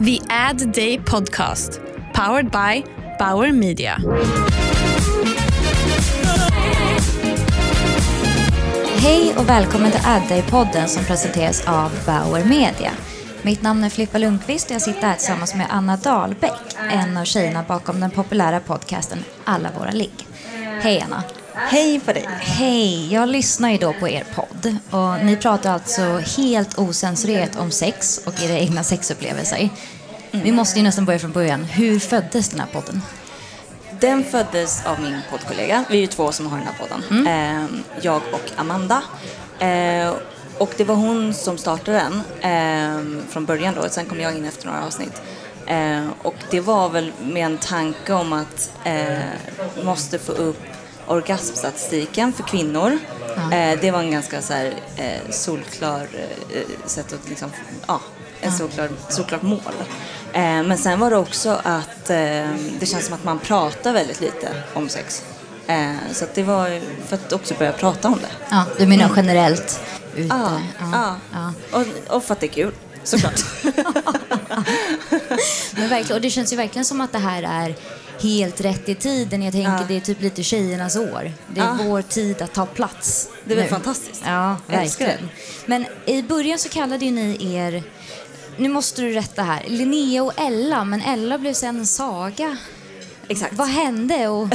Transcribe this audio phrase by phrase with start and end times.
[0.00, 1.80] The Ad Day Podcast,
[2.12, 2.84] powered by
[3.18, 3.98] Bauer Media.
[8.96, 12.90] Hej och välkommen till Ad Day-podden som presenteras av Bauer Media.
[13.42, 17.24] Mitt namn är Filippa Lundqvist och jag sitter här tillsammans med Anna Dahlbäck, en av
[17.24, 20.26] tjejerna bakom den populära podcasten Alla våra ligg.
[20.80, 21.22] Hej Anna!
[21.56, 22.28] Hej på dig!
[22.40, 23.12] Hej!
[23.12, 26.02] Jag lyssnar ju då på er podd och ni pratar alltså
[26.36, 29.68] helt osensurerat om sex och era egna sexupplevelser.
[30.30, 31.64] Vi måste ju nästan börja från början.
[31.64, 33.02] Hur föddes den här podden?
[34.00, 35.84] Den föddes av min poddkollega.
[35.90, 37.26] Vi är ju två som har den här podden.
[37.26, 37.66] Eh,
[38.02, 39.02] jag och Amanda.
[39.58, 40.14] Eh,
[40.58, 43.88] och det var hon som startade den eh, från början då.
[43.88, 45.22] Sen kom jag in efter några avsnitt.
[45.66, 49.18] Eh, och det var väl med en tanke om att eh,
[49.84, 50.62] måste få upp
[51.06, 52.98] orgasmstatistiken för kvinnor.
[53.36, 56.06] Eh, det var en ganska så här, eh, solklar
[56.50, 57.50] eh, sätt att liksom,
[57.86, 58.00] ja,
[58.40, 59.60] en solklar, solklart mål.
[60.34, 62.04] Men sen var det också att
[62.78, 65.24] det känns som att man pratar väldigt lite om sex.
[66.12, 68.30] Så det var för att också börja prata om det.
[68.50, 69.80] Ja, du menar generellt?
[70.16, 70.34] Ute.
[70.34, 70.60] Ja,
[70.92, 71.16] ja.
[71.32, 71.52] ja.
[71.72, 72.72] Och, och för att det är kul,
[73.04, 73.44] såklart.
[75.72, 77.74] Men verkligen, och det känns ju verkligen som att det här är
[78.20, 79.42] helt rätt i tiden.
[79.42, 79.80] Jag tänker Ja.
[79.88, 81.32] det är typ lite tjejernas år.
[81.54, 81.78] Det är Ja.
[81.82, 83.28] vår tid att ta plats.
[83.44, 84.22] Det är väl fantastiskt.
[84.26, 85.28] Ja, Jag verkligen.
[85.66, 87.82] Men i början så kallade ju ni er,
[88.56, 92.56] nu måste du rätta här, Linnea och Ella, men Ella blev sen Saga.
[93.28, 93.52] Exakt.
[93.54, 94.28] Vad hände?
[94.28, 94.48] Och,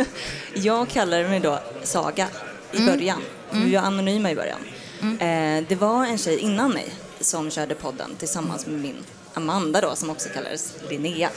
[0.54, 2.28] Jag kallade mig då Saga
[2.72, 2.86] i Mm.
[2.94, 3.22] början.
[3.50, 4.58] Vi var anonyma i början.
[5.20, 6.88] Eh, det var en tjej innan mig
[7.20, 8.96] som körde podden tillsammans med min
[9.34, 11.30] Amanda då, som också kallades Linnea.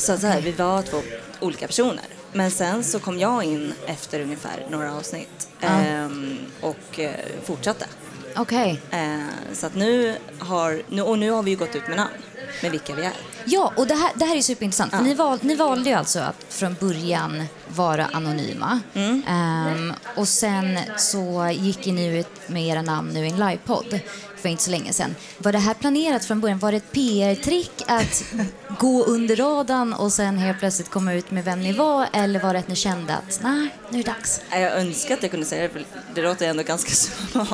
[0.00, 1.02] Så, så här, vi var två
[1.40, 2.04] olika personer.
[2.32, 7.86] Men sen så kom jag in efter ungefär några avsnitt ehm, och eh, fortsatte.
[8.36, 8.82] Okej.
[8.90, 9.20] Eh,
[9.52, 12.10] så att nu har, nu, och nu har vi ju gått ut med namn,
[12.62, 13.12] med vilka vi är.
[13.44, 14.92] Ja, och det här, det här är superintressant.
[14.92, 15.00] Ja.
[15.00, 18.80] ni, val, ni valde ju alltså att från början vara anonyma.
[18.94, 19.22] Mm.
[19.28, 24.00] Ehm, och sen så gick ni ut med era namn nu i en livepodd
[24.36, 25.14] för inte så länge sedan.
[25.38, 26.58] Var det här planerat från början?
[26.58, 28.24] Var det ett PR-trick att
[28.78, 32.06] gå under radarn och sen helt plötsligt komma ut med vem ni var?
[32.12, 34.40] Eller var det att ni kände att nej, nu är det dags?
[34.50, 35.84] Jag önskar att jag kunde säga det, för
[36.14, 37.48] det låter ändå ganska smart.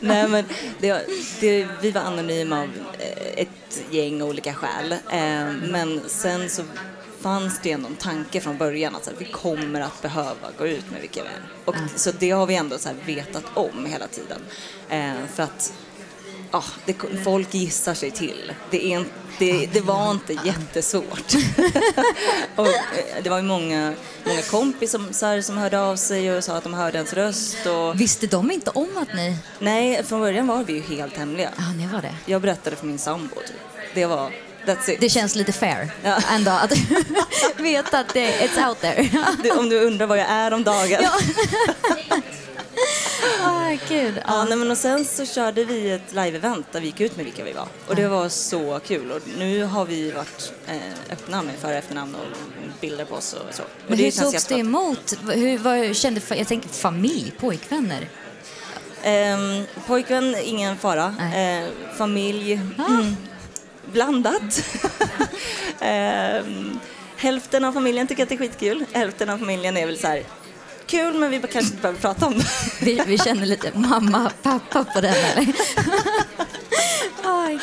[0.00, 0.44] Nej, men
[0.80, 1.06] det,
[1.40, 2.68] det, vi var anonyma av
[2.98, 4.92] eh, ett gäng olika skäl.
[4.92, 6.62] Eh, Men sen så
[7.24, 10.66] fanns det ändå en tanke från början att så här, vi kommer att behöva gå
[10.66, 11.42] ut med vilka vi är.
[11.64, 14.40] Och, Så det har vi ändå så här vetat om hela tiden.
[14.88, 15.72] Eh, För att
[16.52, 18.52] ja, det, folk gissar sig till.
[18.70, 19.04] Det, är,
[19.38, 21.34] det, det var inte jättesvårt.
[22.56, 26.64] och eh, det var ju många, många kompisar som hörde av sig och sa att
[26.64, 27.66] de hörde ens röst.
[27.66, 29.36] Och, Visste de inte om att ni...
[29.58, 31.50] nej, från början var vi ju helt hemliga.
[31.56, 32.14] Ja, ni var det.
[32.26, 33.34] Jag berättade för min sambo.
[33.34, 33.56] Typ.
[33.94, 34.30] Det var.
[35.00, 36.18] Det känns lite fair Ja.
[36.30, 36.72] ändå att
[37.56, 39.08] veta att det, it's out there.
[39.42, 41.00] Det- om du undrar vad jag är om dagen.
[41.02, 41.10] Ja.
[43.42, 44.22] Ah, gud.
[44.26, 47.24] Ja, nej, men och sen så körde vi ett live-event där vi gick ut med
[47.24, 47.66] vilka vi var.
[47.86, 49.10] Och det var så kul.
[49.12, 50.76] Och nu har vi varit eh,
[51.12, 52.26] öppna med för och efternamn och
[52.80, 53.62] bilder på oss och så.
[53.62, 55.14] Och Men hur togs det emot?
[55.32, 58.08] Hur, vad kände, jag tänker familj, pojkvänner?
[59.02, 61.14] Ehm, pojkvän, ingen fara.
[61.34, 62.86] Eh, familj, Ah.
[62.90, 63.16] mm,
[63.94, 64.64] blandat.
[65.80, 66.78] Ehm,
[67.16, 68.84] hälften av familjen tycker att det är skitkul.
[68.92, 70.22] Hälften av familjen är väl så här,
[70.86, 72.44] kul men vi kanske inte behöver prata om det.
[72.80, 75.46] Vi, vi känner lite mamma, pappa på den eller?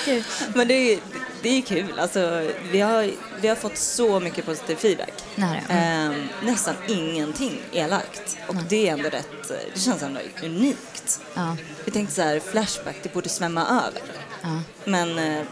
[0.06, 0.24] Gud.
[0.56, 1.00] Men det är,
[1.42, 2.00] det är kul.
[2.00, 3.12] Alltså, vi, har,
[3.42, 5.14] vi har fått så mycket positiv feedback.
[5.36, 6.12] Nej, mm.
[6.12, 8.38] Ehm, nästan ingenting elakt.
[8.48, 11.22] Och det är ändå rätt, det känns ändå unikt.
[11.34, 11.58] Ja.
[11.86, 14.02] Vi tänkte så här, Flashback, det borde svämma över.
[14.42, 14.62] Ja.
[14.86, 15.46] Men eh,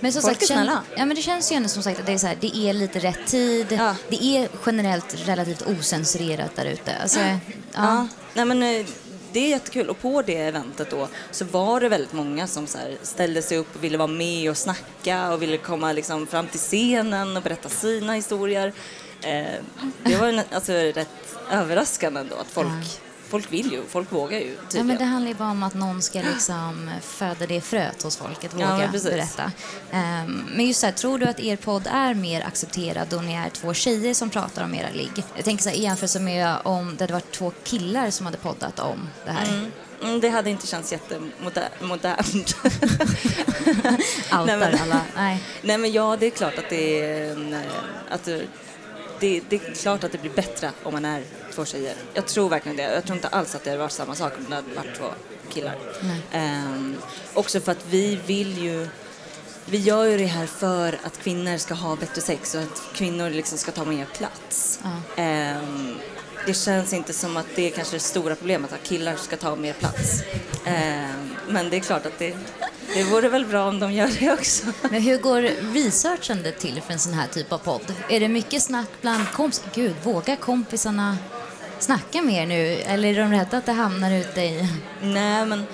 [0.00, 0.82] Men som Folk sagt, är snälla.
[0.96, 2.72] ja, men det känns ju ändå som sagt att det är, så här, det är
[2.72, 3.66] lite rätt tid.
[3.78, 3.94] Ja.
[4.08, 6.96] Det är generellt relativt osensurerat där ute.
[7.02, 7.38] Alltså, ja.
[7.74, 8.86] Ja, nej men eh,
[9.32, 9.88] det är jättekul.
[9.90, 13.76] Och på det eventet då så var det väldigt många som så ställde sig upp
[13.76, 17.68] och ville vara med och snacka och ville komma liksom fram till scenen och berätta
[17.68, 18.72] sina historier.
[19.22, 19.44] Eh,
[20.04, 21.08] det var en- alltså rätt
[21.52, 25.34] överraskande ändå att folk, folk vill ju, folk vågar ju Ja, men det handlar ju
[25.34, 29.10] bara om att någon ska liksom föda det fröet hos folket, Ja, våga precis.
[29.10, 29.52] berätta.
[29.92, 33.34] Ehm, men just så här, tror du att er podd är mer accepterad då ni
[33.34, 35.24] är två tjejer som pratar om era ligg?
[35.36, 38.38] Jag tänker så här, i jämförelse med om det hade varit två killar som hade
[38.38, 39.48] poddat om det här.
[39.48, 39.70] Mm.
[40.02, 42.56] Mm, det hade inte känts jättemodernt.
[44.32, 45.00] Outar alla.
[45.16, 45.42] Nej.
[45.62, 47.60] Nej men ja, det är klart att det är, en, eh,
[48.10, 48.42] att det,
[49.20, 51.24] det, det är klart att det blir bättre om man är
[51.54, 51.94] två tjejer.
[52.14, 52.82] Jag tror verkligen det.
[52.82, 55.06] Jag tror inte alls att det hade varit samma sak om det hade varit två
[55.48, 55.76] killar.
[56.32, 56.96] Ehm,
[57.34, 58.88] också för att vi vill ju
[59.70, 63.30] vi gör ju det här för att kvinnor ska ha bättre sex och att kvinnor
[63.30, 64.80] liksom ska ta mer plats.
[64.82, 65.22] Ja.
[65.22, 65.94] Ehm,
[66.46, 69.56] det känns inte som att det är kanske det stora problemet, att killar ska ta
[69.56, 70.22] mer plats.
[70.64, 72.36] Ehm, men det är klart att det,
[72.94, 74.66] det vore väl bra om de gör det också.
[74.90, 75.42] Men hur går
[75.74, 77.94] researchen till för en sån här typ av podd?
[78.08, 79.64] Är det mycket snack bland kompisar?
[79.74, 81.16] Gud, vågar kompisarna
[81.78, 82.66] snacka mer nu?
[82.66, 84.68] Eller är de rädda att det hamnar ute i...
[85.02, 85.64] Nej, men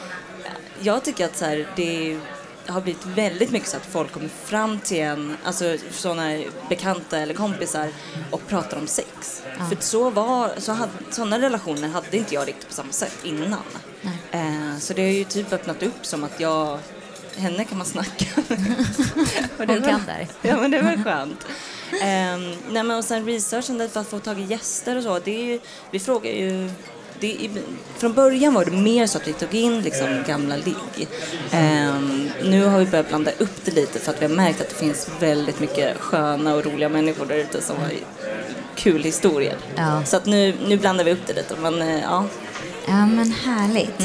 [0.81, 2.19] jag tycker att så här, det
[2.67, 7.35] har blivit väldigt mycket så att folk kommer fram till en, alltså sådana bekanta eller
[7.35, 7.89] kompisar
[8.31, 9.43] och pratar om sex.
[9.59, 9.67] Ja.
[9.67, 13.63] För så var, så hade, sådana relationer hade inte jag riktigt på samma sätt innan.
[14.31, 16.79] Eh, så det har ju typ öppnat upp som att jag,
[17.37, 18.59] henne kan man snacka med.
[19.59, 20.29] Och det är Hon kan där.
[20.43, 21.47] Ja men det väl skönt.
[22.03, 25.19] Ehm, nej men och sen researchen där för att få tag i gäster och så,
[25.19, 25.61] det är ju,
[25.91, 26.71] vi frågar ju
[27.21, 27.51] det
[27.97, 31.09] från början var det mer så att vi tog in liksom gamla ligg.
[31.51, 34.69] Ehm, nu har vi börjat blanda upp det lite för att vi har märkt att
[34.69, 37.91] det finns väldigt mycket sköna och roliga människor där ute som har
[38.75, 39.57] kul historier.
[39.77, 40.05] Ja.
[40.05, 41.57] Så att nu, nu blandar vi upp det lite.
[41.57, 42.25] Men eh, ja,
[42.87, 44.01] Ja, men härligt.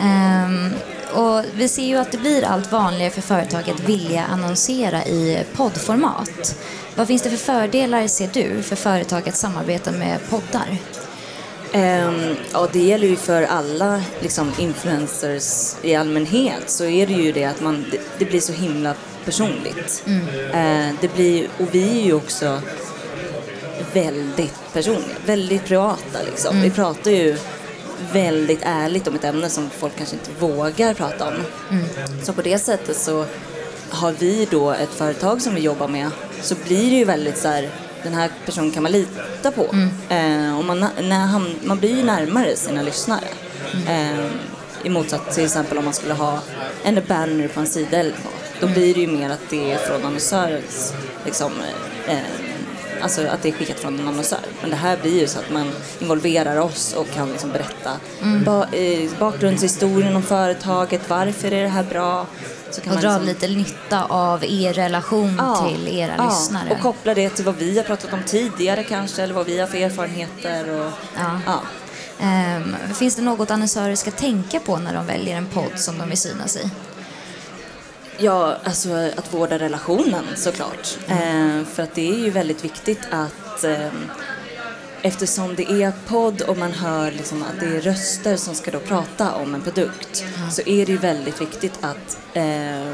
[0.00, 0.70] Ehm,
[1.14, 5.44] och vi ser ju att det blir allt vanligare för företag att vilja annonsera i
[5.56, 6.56] poddformat.
[6.94, 10.78] Vad finns det för fördelar, ser du, för företag att samarbeta med poddar?
[11.72, 17.32] Ehm, ja, det gäller ju för alla liksom, influencers i allmänhet så är det ju
[17.32, 18.94] det att man, det, det blir så himla
[19.24, 20.04] personligt.
[20.52, 22.60] Eh, det blir, och vi är ju också
[23.92, 26.60] väldigt personliga, väldigt privata liksom.
[26.60, 27.36] Vi pratar ju
[28.12, 31.34] väldigt ärligt om ett ämne som folk kanske inte vågar prata om.
[32.22, 33.26] Så på det sättet så
[33.90, 36.10] har vi då ett företag som vi jobbar med
[36.40, 37.70] så blir det ju väldigt så här,
[38.02, 39.62] den här personen kan man lita på.
[40.08, 43.24] Eh, och man, när han, man blir ju närmare sina lyssnare.
[43.88, 44.26] Eh,
[44.84, 46.38] I motsats till exempel om man skulle ha
[46.84, 48.28] en banner på en sida eller så.
[48.60, 50.94] Då blir det ju mer att det är från annonsörens,
[51.24, 51.52] liksom,
[52.06, 52.16] eh,
[53.02, 54.38] alltså att det är skickat från en annonsör.
[54.60, 57.90] Men det här blir ju så att man involverar oss och kan liksom berätta
[58.44, 62.26] ba, eh, bakgrundshistorien om företaget, varför är det här bra.
[62.70, 66.24] Så kan Och man dra liksom- lite nytta av er relation Ja, till era ja,
[66.28, 66.70] lyssnare.
[66.70, 69.66] Och koppla det till vad vi har pratat om tidigare kanske, eller vad vi har
[69.66, 70.70] för erfarenheter.
[70.80, 71.40] Och, Ja.
[71.46, 71.60] ja.
[72.20, 76.08] Ehm, finns det något annonsörer ska tänka på när de väljer en podd som de
[76.08, 76.70] vill synas i?
[78.18, 80.98] Ja, alltså att vårda relationen såklart.
[81.08, 83.88] Eh, för att det är ju väldigt viktigt att eh,
[85.02, 88.80] eftersom det är podd och man hör liksom att det är röster som ska då
[88.80, 92.92] prata om en produkt så är det ju väldigt viktigt att eh,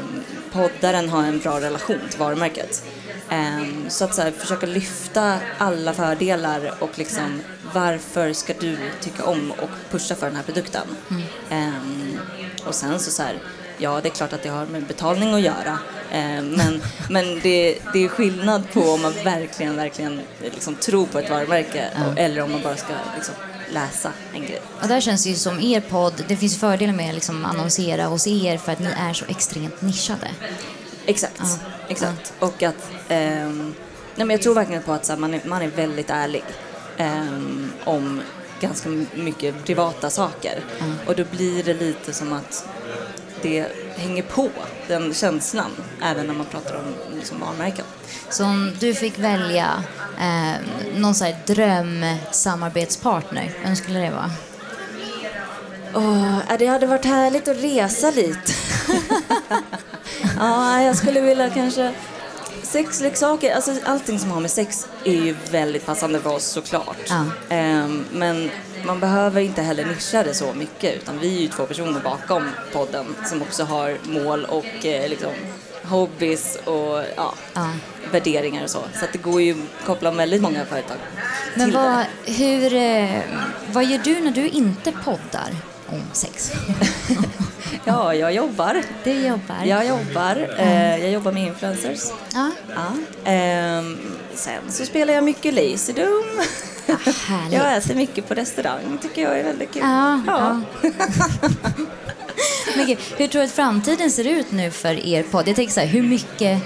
[0.51, 2.83] poddaren har en bra relation till varumärket.
[3.29, 7.41] Eh, så att så här, försöka lyfta alla fördelar och liksom
[7.73, 10.87] varför ska du tycka om och pusha för den här produkten.
[11.49, 11.73] Eh,
[12.67, 13.39] och sen så, så här,
[13.79, 15.79] ja det är klart att det har med betalning att göra.
[16.11, 21.19] Eh, men men det, det är skillnad på om man verkligen, verkligen liksom tror på
[21.19, 23.35] ett varumärke och, eller om man bara ska liksom
[23.73, 24.61] läsa en grej.
[24.81, 28.05] Och där känns det ju som er podd, det finns fördelar med att liksom annonsera
[28.05, 30.27] hos er för att ni är så extremt nischade.
[31.05, 31.57] Exakt, Ja.
[31.87, 32.33] exakt.
[32.39, 33.73] Och att, ehm,
[34.15, 36.43] nej men jag tror verkligen på att här, man, är, man är väldigt ärlig
[36.97, 38.21] ehm, om
[38.61, 40.59] ganska mycket privata saker.
[41.07, 42.65] Och då blir det lite som att
[43.41, 44.49] det hänger på,
[44.87, 45.71] den känslan,
[46.03, 47.85] även när man pratar om liksom, varumärken.
[48.29, 49.83] Så om du fick välja
[50.19, 50.55] eh,
[50.95, 54.31] någon så här drömsamarbetspartner, vem skulle det vara?
[55.93, 58.51] Ja, det hade varit härligt att resa lite.
[60.39, 61.93] ja, jag skulle vilja kanske...
[62.63, 66.97] Sexleksaker, alltså allting som har med sex är ju väldigt passande för oss såklart.
[67.09, 67.25] Ja.
[67.49, 68.49] Ehm, men
[68.85, 72.49] man behöver inte heller nischa det så mycket utan vi är ju två personer bakom
[72.73, 75.31] podden som också har mål och eh, liksom
[75.83, 77.69] hobbys och ja, Ja.
[78.11, 78.79] värderingar och så.
[78.99, 80.97] Så att det går ju att koppla väldigt många företag
[81.55, 82.31] Men till vad, det.
[82.31, 83.21] hur, eh,
[83.71, 85.55] vad gör du när du inte poddar
[85.87, 86.51] om sex?
[87.85, 88.83] Ja, jag jobbar.
[89.03, 89.55] Du jobbar.
[89.65, 90.55] Jag jobbar.
[90.59, 91.99] Eh, jag jobbar med influencers.
[92.33, 92.51] Ja.
[92.75, 92.91] Ja.
[93.31, 93.97] Ehm,
[94.35, 96.41] sen så spelar jag mycket Laserdom.
[96.89, 99.81] Ah, jag äter mycket på restaurang, tycker jag är väldigt kul.
[99.85, 100.61] Ja, ja.
[102.77, 105.47] Men gud, hur tror du att framtiden ser ut nu för er podd?
[105.47, 106.61] Jag tänker så här, hur mycket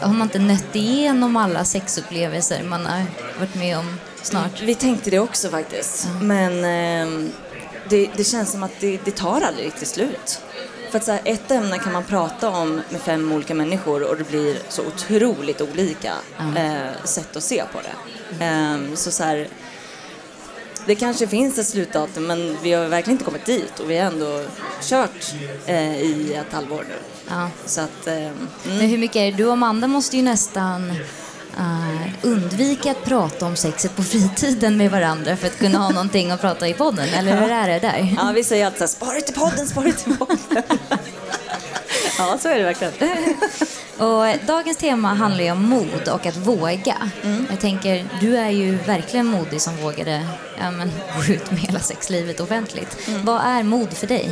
[0.00, 3.02] har man inte nött igenom alla sexupplevelser man har
[3.38, 4.62] varit med om snart?
[4.62, 6.08] Vi tänkte det också faktiskt.
[6.20, 7.30] Men ehm,
[7.88, 10.40] det, det känns som att det, det tar aldrig riktigt slut.
[10.94, 14.16] För att så här, ett ämne kan man prata om med fem olika människor och
[14.16, 16.12] det blir så otroligt olika
[16.56, 18.44] eh, sätt att se på det.
[18.44, 19.48] Ehm, så så här,
[20.86, 24.06] det kanske finns ett slutdatum men vi har verkligen inte kommit dit och vi har
[24.06, 24.44] ändå
[24.82, 25.34] kört
[25.66, 26.94] eh, i ett halvår nu.
[27.28, 27.50] Ja.
[27.66, 28.48] Så att, eh, mm.
[28.64, 29.36] Men hur mycket är det?
[29.36, 30.92] Du och Amanda måste ju nästan
[31.58, 36.30] eh, undvika att prata om sexet på fritiden med varandra för att kunna ha någonting
[36.30, 38.16] att prata i podden, eller hur är det där?
[38.16, 40.38] Ja, vi säger alltid spara till podden, spara till podden.
[42.18, 42.92] ja, så är det verkligen.
[43.98, 47.10] Och dagens tema handlar ju om mod och att våga.
[47.50, 50.26] Jag tänker, du är ju verkligen modig som vågade
[50.58, 53.08] ja, men, gå ut med hela sexlivet offentligt.
[53.22, 54.30] Vad är mod för dig?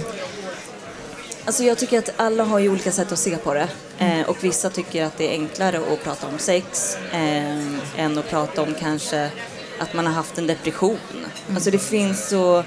[1.45, 3.69] Alltså jag tycker att alla har ju olika sätt att se på det.
[4.03, 8.31] Eh, och vissa tycker att det är enklare att prata om sex eh, än att
[8.31, 9.31] prata om kanske
[9.79, 10.99] att man har haft en depression.
[11.55, 12.65] Alltså det finns så...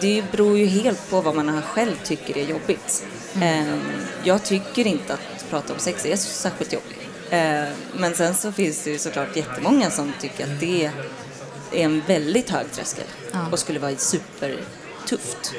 [0.00, 3.04] Det beror ju helt på vad man själv tycker är jobbigt.
[3.42, 3.76] Eh,
[4.24, 6.98] jag tycker inte att prata om sex är så särskilt jobbigt.
[7.30, 7.64] Eh,
[7.94, 10.92] men sen så finns det ju såklart jättemånga som tycker att det är
[11.84, 13.38] en väldigt hög tröskel Ja.
[13.52, 15.54] och skulle vara supertufft.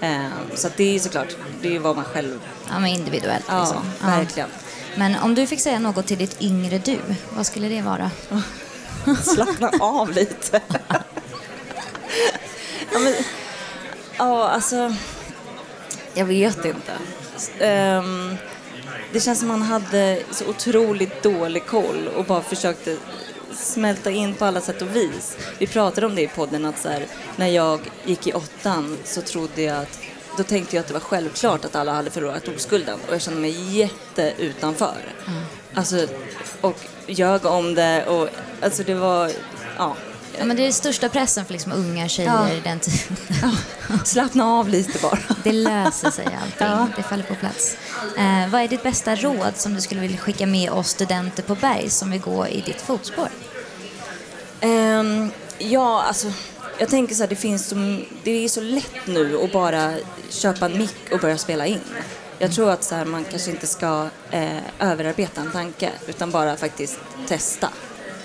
[0.00, 2.40] Eh, så det är såklart, det är vad man själv...
[2.68, 3.82] Ja, men individuellt Ja, liksom.
[4.10, 4.48] verkligen.
[4.96, 6.98] Men om du fick säga något till ditt yngre du,
[7.36, 8.10] vad skulle det vara?
[9.22, 10.60] Slappna av lite.
[12.92, 13.14] ja, men,
[14.16, 14.94] ja, alltså...
[16.14, 16.92] Jag vet inte.
[17.58, 18.36] Ehm,
[19.12, 22.96] det känns som man hade så otroligt dålig koll och bara försökte
[23.52, 25.36] smälta in på alla sätt och vis.
[25.58, 29.22] Vi pratade om det i podden att så här, när jag gick i åttan så
[29.22, 30.00] trodde jag att
[30.36, 33.40] då tänkte jag att det var självklart att alla hade förlorat oskulden och jag kände
[33.40, 34.96] mig jätte utanför.
[35.74, 36.06] Alltså,
[36.60, 38.28] och ljög om det och
[38.62, 39.30] alltså det var,
[39.78, 39.96] ja.
[40.38, 42.60] Ja, men det är största pressen för liksom unga tjejer Ja.
[42.64, 43.16] den tiden.
[44.04, 45.18] Slappna av lite bara.
[45.44, 46.92] Det löser sig allting.
[46.96, 47.76] Det faller på plats.
[48.18, 51.54] Eh, vad är ditt bästa råd som du skulle vilja skicka med oss studenter på
[51.54, 53.28] Berg som vill gå i ditt fotspår?
[54.60, 56.32] Ehm, ja, alltså
[56.78, 57.74] jag tänker så här, det finns så,
[58.24, 59.92] det är så lätt nu att bara
[60.30, 61.80] köpa en mick och börja spela in.
[62.38, 66.56] Jag tror att så här, man kanske inte ska eh, överarbeta en tanke utan bara
[66.56, 67.68] faktiskt testa.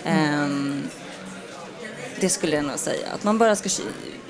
[0.05, 0.70] Ehm,
[2.21, 3.07] det skulle jag nog säga.
[3.13, 3.69] Att man bara ska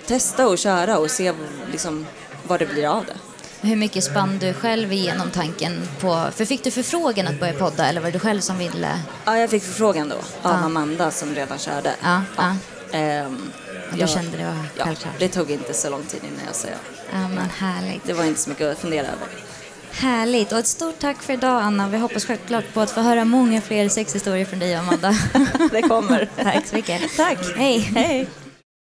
[0.08, 1.34] testa och köra och se
[1.72, 2.06] liksom,
[2.48, 3.14] vad det blir av det.
[3.68, 6.26] Hur mycket spann du själv igenom tanken på...
[6.36, 9.00] För fick du förfrågan att börja podda eller var det du själv som ville?
[9.26, 10.50] Ja, jag fick förfrågan då av Ja.
[10.52, 11.94] Amanda som redan körde.
[12.04, 12.56] Ja, ja.
[12.92, 13.52] Ehm,
[13.92, 15.14] Och du jag- kände det var ja, självklart?
[15.20, 17.00] det tog inte så lång tid innan jag sa ja.
[17.14, 18.04] Ja, men härligt.
[18.06, 19.28] Det var inte så mycket att fundera över.
[19.92, 20.52] Härligt.
[20.52, 21.88] Och ett stort tack för idag, Anna.
[21.88, 25.16] Vi hoppas självklart på att få höra många fler sexhistorier från dig och Amanda.
[25.72, 26.30] Det kommer.
[26.44, 27.02] tack så mycket.
[27.18, 27.38] Tack.
[27.56, 27.80] Hej.
[27.80, 28.28] Hej.